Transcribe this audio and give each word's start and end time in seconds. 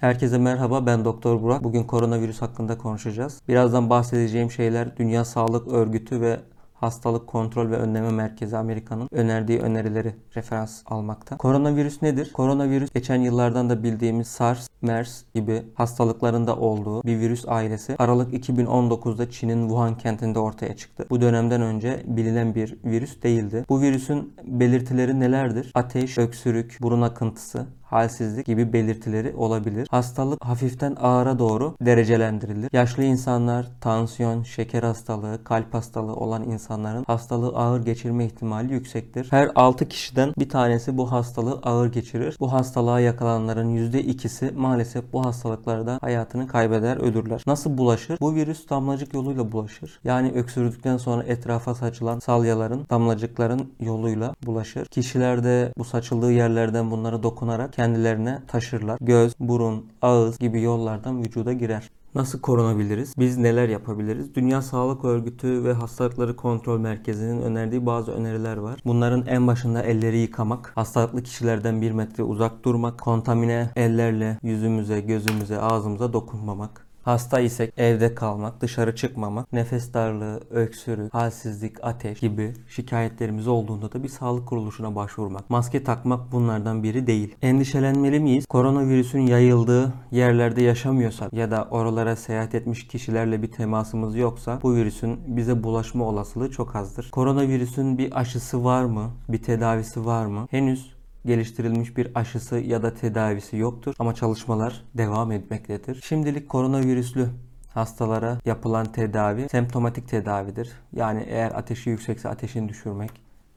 Herkese 0.00 0.38
merhaba 0.38 0.86
ben 0.86 1.04
Doktor 1.04 1.42
Burak. 1.42 1.64
Bugün 1.64 1.84
koronavirüs 1.84 2.42
hakkında 2.42 2.78
konuşacağız. 2.78 3.42
Birazdan 3.48 3.90
bahsedeceğim 3.90 4.50
şeyler 4.50 4.96
Dünya 4.96 5.24
Sağlık 5.24 5.68
Örgütü 5.68 6.20
ve 6.20 6.40
Hastalık 6.74 7.26
Kontrol 7.26 7.70
ve 7.70 7.76
Önleme 7.76 8.10
Merkezi 8.10 8.56
Amerika'nın 8.56 9.08
önerdiği 9.12 9.58
önerileri 9.58 10.14
referans 10.36 10.82
almakta. 10.86 11.36
Koronavirüs 11.36 12.02
nedir? 12.02 12.32
Koronavirüs 12.32 12.90
geçen 12.94 13.20
yıllardan 13.20 13.70
da 13.70 13.82
bildiğimiz 13.82 14.28
SARS, 14.28 14.68
MERS 14.82 15.22
gibi 15.34 15.62
hastalıkların 15.74 16.46
da 16.46 16.56
olduğu 16.56 17.02
bir 17.02 17.18
virüs 17.18 17.44
ailesi. 17.48 17.96
Aralık 17.98 18.34
2019'da 18.48 19.30
Çin'in 19.30 19.62
Wuhan 19.62 19.98
kentinde 19.98 20.38
ortaya 20.38 20.76
çıktı. 20.76 21.06
Bu 21.10 21.20
dönemden 21.20 21.62
önce 21.62 22.02
bilinen 22.06 22.54
bir 22.54 22.78
virüs 22.84 23.22
değildi. 23.22 23.64
Bu 23.68 23.80
virüsün 23.80 24.34
belirtileri 24.44 25.20
nelerdir? 25.20 25.70
Ateş, 25.74 26.18
öksürük, 26.18 26.78
burun 26.80 27.02
akıntısı, 27.02 27.66
halsizlik 27.86 28.46
gibi 28.46 28.72
belirtileri 28.72 29.34
olabilir. 29.36 29.88
Hastalık 29.90 30.44
hafiften 30.44 30.96
ağıra 31.00 31.38
doğru 31.38 31.74
derecelendirilir. 31.80 32.68
Yaşlı 32.72 33.02
insanlar, 33.02 33.66
tansiyon, 33.80 34.42
şeker 34.42 34.82
hastalığı, 34.82 35.44
kalp 35.44 35.74
hastalığı 35.74 36.16
olan 36.16 36.42
insanların 36.42 37.04
hastalığı 37.06 37.56
ağır 37.56 37.84
geçirme 37.84 38.24
ihtimali 38.24 38.72
yüksektir. 38.72 39.26
Her 39.30 39.50
6 39.54 39.88
kişiden 39.88 40.32
bir 40.38 40.48
tanesi 40.48 40.96
bu 40.96 41.12
hastalığı 41.12 41.60
ağır 41.62 41.92
geçirir. 41.92 42.36
Bu 42.40 42.52
hastalığa 42.52 43.00
yakalananların 43.00 43.76
%2'si 43.76 44.54
maalesef 44.54 45.12
bu 45.12 45.26
hastalıklarda 45.26 45.98
hayatını 46.00 46.46
kaybeder, 46.46 46.96
ölürler. 46.96 47.42
Nasıl 47.46 47.78
bulaşır? 47.78 48.18
Bu 48.20 48.34
virüs 48.34 48.68
damlacık 48.70 49.14
yoluyla 49.14 49.52
bulaşır. 49.52 50.00
Yani 50.04 50.32
öksürdükten 50.32 50.96
sonra 50.96 51.22
etrafa 51.22 51.74
saçılan 51.74 52.18
salyaların, 52.18 52.86
damlacıkların 52.90 53.72
yoluyla 53.80 54.34
bulaşır. 54.46 54.86
Kişiler 54.86 55.44
de 55.44 55.72
bu 55.78 55.84
saçıldığı 55.84 56.32
yerlerden 56.32 56.90
bunlara 56.90 57.22
dokunarak 57.22 57.75
kendilerine 57.76 58.38
taşırlar. 58.48 58.98
Göz, 59.00 59.32
burun, 59.40 59.86
ağız 60.02 60.38
gibi 60.38 60.62
yollardan 60.62 61.24
vücuda 61.24 61.52
girer. 61.52 61.90
Nasıl 62.14 62.40
korunabiliriz? 62.40 63.14
Biz 63.18 63.36
neler 63.36 63.68
yapabiliriz? 63.68 64.34
Dünya 64.34 64.62
Sağlık 64.62 65.04
Örgütü 65.04 65.64
ve 65.64 65.72
Hastalıkları 65.72 66.36
Kontrol 66.36 66.78
Merkezi'nin 66.78 67.42
önerdiği 67.42 67.86
bazı 67.86 68.12
öneriler 68.12 68.56
var. 68.56 68.80
Bunların 68.84 69.26
en 69.26 69.46
başında 69.46 69.82
elleri 69.82 70.18
yıkamak, 70.18 70.72
hastalıklı 70.74 71.22
kişilerden 71.22 71.82
bir 71.82 71.90
metre 71.90 72.22
uzak 72.22 72.64
durmak, 72.64 73.00
kontamine 73.00 73.70
ellerle 73.76 74.38
yüzümüze, 74.42 75.00
gözümüze, 75.00 75.58
ağzımıza 75.58 76.12
dokunmamak, 76.12 76.85
Hasta 77.06 77.40
isek 77.40 77.72
evde 77.76 78.14
kalmak, 78.14 78.60
dışarı 78.60 78.96
çıkmamak, 78.96 79.52
nefes 79.52 79.94
darlığı, 79.94 80.40
öksürük, 80.50 81.14
halsizlik, 81.14 81.84
ateş 81.84 82.20
gibi 82.20 82.54
şikayetlerimiz 82.68 83.48
olduğunda 83.48 83.92
da 83.92 84.02
bir 84.02 84.08
sağlık 84.08 84.48
kuruluşuna 84.48 84.96
başvurmak. 84.96 85.50
Maske 85.50 85.84
takmak 85.84 86.32
bunlardan 86.32 86.82
biri 86.82 87.06
değil. 87.06 87.34
Endişelenmeli 87.42 88.20
miyiz? 88.20 88.46
Koronavirüsün 88.46 89.20
yayıldığı 89.20 89.92
yerlerde 90.10 90.62
yaşamıyorsak 90.62 91.32
ya 91.32 91.50
da 91.50 91.68
oralara 91.70 92.16
seyahat 92.16 92.54
etmiş 92.54 92.86
kişilerle 92.86 93.42
bir 93.42 93.52
temasımız 93.52 94.16
yoksa 94.16 94.58
bu 94.62 94.74
virüsün 94.74 95.20
bize 95.26 95.62
bulaşma 95.62 96.04
olasılığı 96.04 96.50
çok 96.50 96.76
azdır. 96.76 97.10
Koronavirüsün 97.10 97.98
bir 97.98 98.20
aşısı 98.20 98.64
var 98.64 98.84
mı? 98.84 99.10
Bir 99.28 99.42
tedavisi 99.42 100.04
var 100.04 100.26
mı? 100.26 100.46
Henüz 100.50 100.95
geliştirilmiş 101.26 101.96
bir 101.96 102.08
aşısı 102.14 102.56
ya 102.56 102.82
da 102.82 102.94
tedavisi 102.94 103.56
yoktur 103.56 103.94
ama 103.98 104.14
çalışmalar 104.14 104.82
devam 104.94 105.32
etmektedir. 105.32 106.02
Şimdilik 106.04 106.48
koronavirüslü 106.48 107.28
hastalara 107.74 108.38
yapılan 108.44 108.86
tedavi 108.86 109.48
semptomatik 109.48 110.08
tedavidir. 110.08 110.72
Yani 110.92 111.24
eğer 111.28 111.50
ateşi 111.50 111.90
yüksekse 111.90 112.28
ateşini 112.28 112.68
düşürmek, 112.68 113.10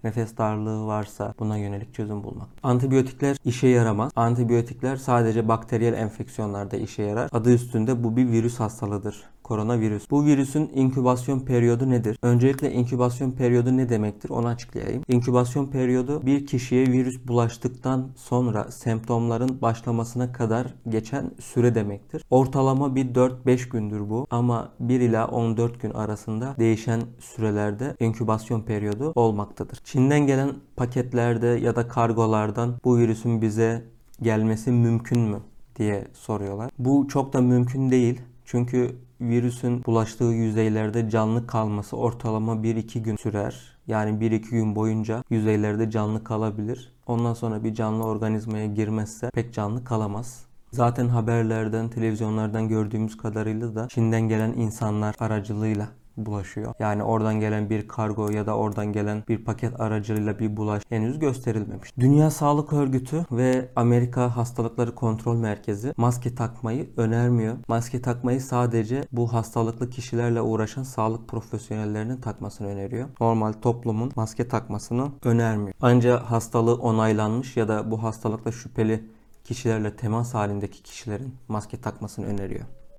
nefes 0.04 0.38
darlığı 0.38 0.86
varsa 0.86 1.34
buna 1.40 1.58
yönelik 1.58 1.94
çözüm 1.94 2.24
bulmak. 2.24 2.48
Antibiyotikler 2.64 3.38
işe 3.46 3.68
yaramaz. 3.68 4.12
Antibiyotikler 4.16 4.96
sadece 4.96 5.48
bakteriyel 5.48 5.94
enfeksiyonlarda 5.94 6.78
işe 6.78 7.04
yarar. 7.04 7.30
Adı 7.32 7.54
üstünde 7.54 8.04
bu 8.04 8.18
bir 8.18 8.32
virüs 8.32 8.60
hastalığıdır. 8.60 9.24
Koronavirüs. 9.50 10.12
Bu 10.12 10.26
virüsün 10.26 10.72
inkübasyon 10.76 11.40
periyodu 11.40 11.90
nedir? 11.90 12.18
Öncelikle 12.22 12.72
inkübasyon 12.72 13.32
periyodu 13.32 13.78
ne 13.78 13.90
demektir? 13.90 14.30
Onu 14.30 14.48
açıklayayım. 14.48 15.04
İnkübasyon 15.08 15.68
periyodu 15.68 16.26
bir 16.26 16.46
kişiye 16.46 16.86
virüs 16.86 17.28
bulaştıktan 17.28 18.10
sonra 18.16 18.72
semptomların 18.72 19.62
başlamasına 19.62 20.32
kadar 20.32 20.74
geçen 20.90 21.32
süre 21.40 21.76
demektir. 21.76 22.26
Ortalama 22.30 22.96
bir 22.96 23.06
4-5 23.16 23.70
gündür 23.70 24.10
bu 24.10 24.28
ama 24.30 24.72
1 24.80 25.00
ila 25.00 25.28
14 25.28 25.82
gün 25.82 25.92
arasında 25.92 26.56
değişen 26.60 27.02
sürelerde 27.20 27.96
inkübasyon 28.00 28.62
periyodu 28.62 29.12
olmaktadır. 29.16 29.80
Çin'den 29.84 30.28
gelen 30.28 30.52
paketlerde 30.76 31.48
ya 31.48 31.76
da 31.76 31.88
kargolardan 31.88 32.76
bu 32.84 32.98
virüsün 32.98 33.42
bize 33.42 33.86
gelmesi 34.22 34.72
mümkün 34.72 35.20
mü 35.20 35.40
diye 35.76 36.08
soruyorlar. 36.14 36.72
Bu 36.80 37.08
çok 37.08 37.34
da 37.34 37.42
mümkün 37.42 37.92
değil. 37.92 38.22
Çünkü 38.46 38.96
virüsün 39.22 39.84
bulaştığı 39.86 40.24
yüzeylerde 40.24 41.10
canlı 41.10 41.48
kalması 41.48 41.98
ortalama 41.98 42.54
1-2 42.54 43.00
gün 43.00 43.16
sürer. 43.16 43.78
Yani 43.88 44.20
1-2 44.20 44.50
gün 44.50 44.76
boyunca 44.76 45.24
yüzeylerde 45.30 45.92
canlı 45.92 46.24
kalabilir. 46.24 46.94
Ondan 47.08 47.34
sonra 47.34 47.64
bir 47.64 47.74
canlı 47.74 48.04
organizmaya 48.04 48.66
girmezse 48.66 49.30
pek 49.34 49.54
canlı 49.54 49.84
kalamaz. 49.84 50.46
Zaten 50.72 51.08
haberlerden, 51.08 51.90
televizyonlardan 51.90 52.68
gördüğümüz 52.68 53.18
kadarıyla 53.18 53.76
da 53.76 53.88
Çin'den 53.88 54.22
gelen 54.22 54.54
insanlar 54.54 55.16
aracılığıyla 55.20 55.88
bulaşıyor. 56.26 56.74
Yani 56.80 57.04
oradan 57.04 57.40
gelen 57.40 57.70
bir 57.70 57.88
kargo 57.88 58.30
ya 58.30 58.46
da 58.46 58.58
oradan 58.58 58.94
gelen 58.94 59.24
bir 59.28 59.46
paket 59.46 59.80
aracılığıyla 59.80 60.40
bir 60.40 60.58
bulaş 60.58 60.84
henüz 60.90 61.20
gösterilmemiş. 61.20 61.94
Dünya 62.00 62.32
Sağlık 62.32 62.74
Örgütü 62.74 63.26
ve 63.32 63.70
Amerika 63.76 64.38
Hastalıkları 64.38 64.96
Kontrol 64.96 65.36
Merkezi 65.36 65.94
maske 65.98 66.36
takmayı 66.36 66.90
önermiyor. 66.98 67.56
Maske 67.68 68.02
takmayı 68.02 68.42
sadece 68.42 69.04
bu 69.12 69.34
hastalıklı 69.34 69.90
kişilerle 69.90 70.42
uğraşan 70.42 70.84
sağlık 70.84 71.28
profesyonellerinin 71.28 72.18
takmasını 72.18 72.68
öneriyor. 72.68 73.10
Normal 73.22 73.54
toplumun 73.54 74.12
maske 74.16 74.48
takmasını 74.48 75.12
önermiyor. 75.24 75.74
Ancak 75.82 76.22
hastalığı 76.22 76.76
onaylanmış 76.76 77.58
ya 77.58 77.68
da 77.68 77.92
bu 77.92 78.04
hastalıkla 78.04 78.52
şüpheli 78.52 79.04
kişilerle 79.44 79.96
temas 79.96 80.34
halindeki 80.34 80.84
kişilerin 80.84 81.36
maske 81.48 81.82
takmasını 81.82 82.26
öneriyor. 82.26 82.66